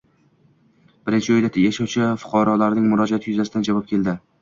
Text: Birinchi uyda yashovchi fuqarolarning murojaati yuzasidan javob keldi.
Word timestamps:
Birinchi 1.09 1.35
uyda 1.35 1.53
yashovchi 1.65 2.09
fuqarolarning 2.25 2.91
murojaati 2.91 3.33
yuzasidan 3.37 3.73
javob 3.73 3.91
keldi. 3.97 4.23